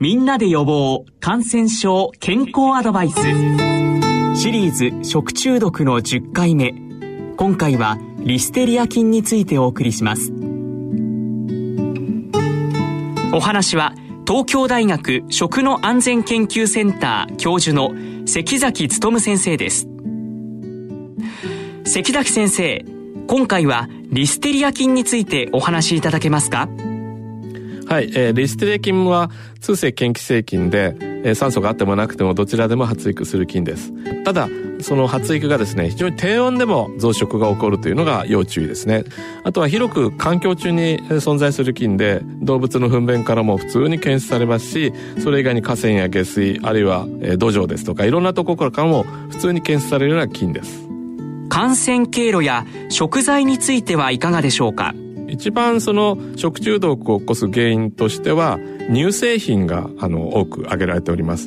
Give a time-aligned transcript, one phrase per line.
[0.00, 3.16] みんなで予防感染症健康アドバイス。
[4.34, 6.74] シリーズ食中毒の10回目。
[7.36, 10.32] 今回はリステリア菌についてお送りします。
[13.32, 13.94] お話は
[14.26, 17.90] 東京大学食の安全研究センター教授の
[18.26, 19.88] 関崎努先生です。
[21.84, 22.84] 関崎先生
[23.28, 26.68] 今回はリステリア菌についてお話しいただけますか？
[27.92, 29.30] はい、えー、リステリア菌は
[29.60, 33.92] 通性嫌気性菌で、えー、酸素があってもなくてもどちらでも発育する菌です。
[34.24, 34.48] ただ、
[34.80, 39.04] その発育がですね、非常に低温でも増殖が起こるというのが要注意ですね。
[39.44, 47.04] あとは広く環境中に存在する菌で、動物の糞便からも普通に検出されますし、それ以外に河川や下水、あるいは
[47.36, 50.88] 土壌ですとか、いろんなところからも普通に検出されるような菌です。
[51.50, 54.94] 感染経路や食材についてはいかがでしょうか？
[55.32, 58.58] 一番その食中毒を起こす原因としては
[58.92, 61.46] 乳製品があの多く挙げられております。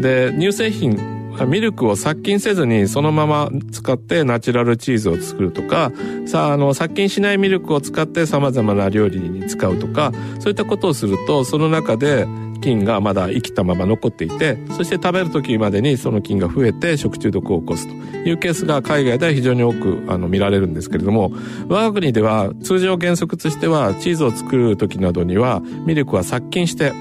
[0.00, 0.98] で、乳製品
[1.46, 5.92] ミルクを殺菌せずにそのまま使ってナチュラルチーズを作るとか、
[6.26, 12.26] さあ、あの、殺菌しないミルクを使って様々な料理に使うとか、そういったことをすると、その中で
[12.60, 18.10] 菌がまだ生きたまま残っていて、そして食べる時までにその菌が増えて食中毒を起こすと。
[18.20, 21.32] いうケースが海外では非常に多くあの見られるんですけれども、
[21.68, 26.92] 我が国では通常原則としてはチーズを作る時などにはミルクは殺菌して、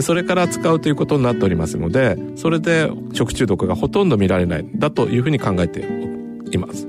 [0.00, 5.82] それから使うということになっておりますので、それで食中毒がほとんど見られない、だというふうに考えて
[6.56, 6.86] います。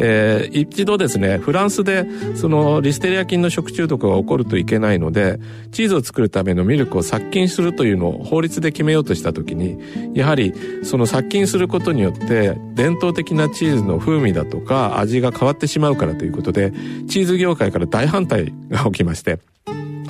[0.00, 5.40] えー、一度ですね、フランスでそのリステリア菌の食中毒が起こるといけないので、
[5.72, 9.78] チーズを作るためのミルクを殺菌するというのを法律で決めようとしたときに、
[10.14, 16.72] やはりその殺菌することによって伝統的なチーズの風味だとか味が変わってしまうからということで、
[17.08, 19.40] チーズ業界から大反対が起きまして、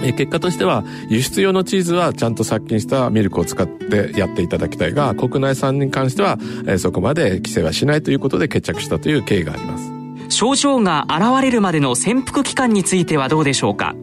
[0.00, 6.38] 結果としては輸出用のチーズはちゃんと殺菌したミルクを使ってやっていただきたいが国内産に関しては
[6.78, 9.92] そこまで規制はしないということで決着したという経緯があります
[10.30, 13.94] 症状が現れるまでの潜伏期間についてはどうでしょうか？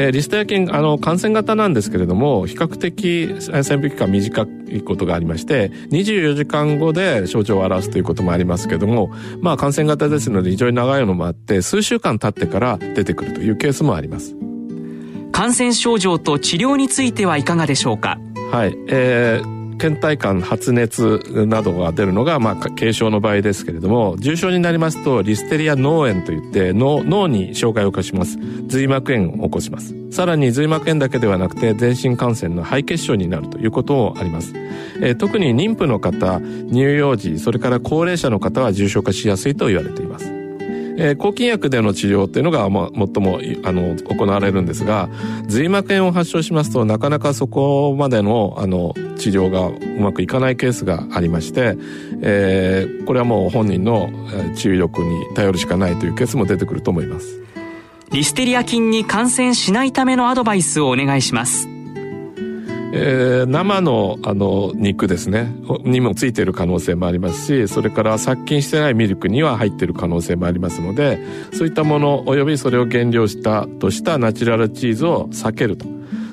[0.00, 14.37] えー、リステア菌、あの、感染型なんですけれども、比較的潜伏期間短いことがありまして、24時間後で症状を表すということもありますけれども、まあ感染型ですので非常に長いのもあって、数週間経ってから出てくるというケースもあります。
[15.38, 18.18] 感染症状と治療についてはいかがでしょうか？
[18.50, 28.36] はい、えー、倦怠感、発熱などが出るのが、まあ、軽症の場合ですけれども、重症になりますと、リステリア脳炎といって脳、脳に障害を起こします。
[28.66, 29.94] 髄膜炎を起こします。
[30.10, 34.52] さらに髄膜炎だけではなくて、全身感染の肺血症になるということもあります。
[35.00, 40.37] えー、特に妊婦の方、乳幼児、それから高齢者の方は重症化しやすいと言われています。
[40.98, 45.08] えー、抗菌薬での治療っていうのが、まあ、最もあの行われるんですが
[45.46, 51.76] 髄膜炎を発症しますとなかなかそこまでのあの治療がうまくいかないケースがありまして、
[52.22, 54.10] えー、これはもう本人の
[54.56, 57.40] 治癒力に頼るしかないというケースも出てくると思います。
[58.10, 61.77] リステリア菌に感染しないためのアドバイスをお願いします。
[62.92, 65.54] えー、生のあの肉ですね。
[65.84, 71.18] にもついている可能性もありますしそれから殺菌してないミルクには入っている可能性もありますので
[71.52, 75.86] そういったものおよびそれを原料したとしたナチュラルチーズを避けると。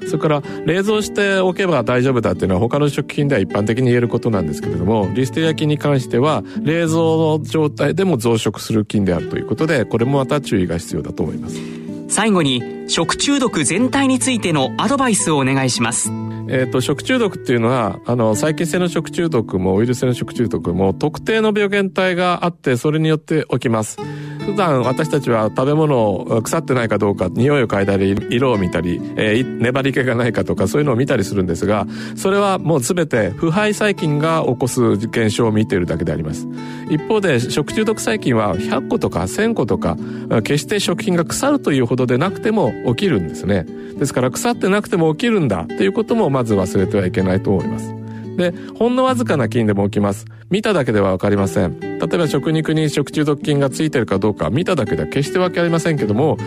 [0.07, 11.59] それから冷蔵しておけば大丈夫だっていうのは他の食品では一般的に言えることなんですけれどもリステリア菌に関しては冷蔵の状態でも増殖する菌であるということでこれもまた注意が必要だと思います。
[12.07, 16.11] 最後に食中毒全体についてのアドバイスをお願いします。
[16.47, 23.97] えっ、ー、と、食中毒っていうのは、あの、細菌性の食中毒もウイルス性の食中毒も特定の病原体があって、それによって起きます。
[24.45, 36.47] 普段私たちは食べ物を腐ってないかどうか、匂いを嗅いだり、色を見たり、えー、粘り気がないかとか、そういうのを見たりするんですが、それはもう全て腐敗細菌が起こす現象を見ているだけであります。
[36.89, 39.97] 一方で、食中毒細菌は100個とか1000個とか、
[40.43, 43.65] 決して食品が腐るというほどでなくても起きるんですね。
[43.97, 47.93] ですから腐ってなくても起きるんだということもまず忘れてはいけないと思います。
[48.37, 50.25] で、ほんのわずかな菌でも起きます。
[50.51, 51.84] 見ただけではわかりません。
[51.99, 56.37] 例えば食肉に食中毒菌がついてるかどうか見ただけでは決して訳ありませんけども、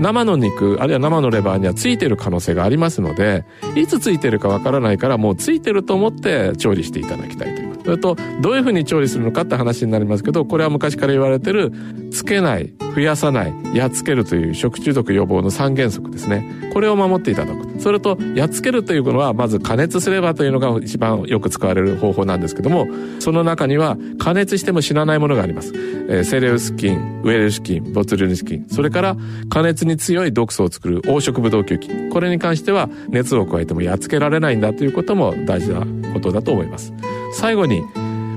[0.00, 3.44] 生の肉、あるいは生のレバーにはついてる可能性がありますので、
[3.76, 11.72] いつついてるかわからないからもうついてると思って調理していただきたいということそれとどういうふうに調理するのかって話になりますけどこれは昔から言われてる
[12.10, 16.70] つけない増やさないやっつけるという食中毒予防の三原則ですね。
[16.72, 17.80] これを守っていただく。
[17.80, 22.86] それとやっつけるというのはまず加熱すればというのが一番よく使われる方法なんですけども
[23.18, 28.66] その中には加熱しても死なないものがあります、えー、セレウス菌ウエルシ菌ボツリヌス菌。
[28.68, 29.16] それから
[29.48, 32.10] 加熱に強い毒素を作る黄色ブドウ球菌。
[32.10, 36.92] これに関しては熱を加えてもやっつけられないんだということも大事なことだと思います。
[37.32, 37.82] 最後に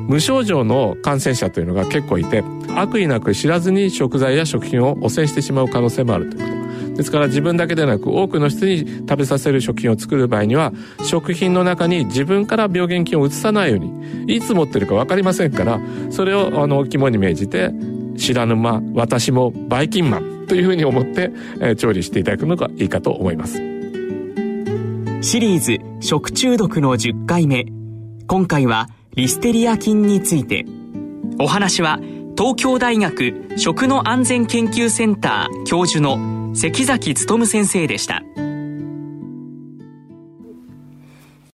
[0.08, 2.44] 無症状の感染者というのが結構いて
[2.76, 6.56] 悪意なく知らずに食材や食品を汚染してしまう可能性もあるということ。
[6.96, 10.72] ですから自分だけでなく多くの人に食べさせる食品を作る場合には
[11.04, 17.72] 食品の中に自分から病原菌を移さないようにいつ持ってるか分かりませんからそれをあの肝に銘じて
[18.18, 23.76] 知らぬ間私もバイキンマンというふうに思って、えー、調理していただくのがいいかと思います。
[25.22, 27.75] シリーズ食中毒の10回目。
[28.28, 30.66] 今回はリステリア菌について
[31.40, 32.00] お話は
[32.38, 38.24] 東京大学食の安全研究センター教授の関崎努先生でした。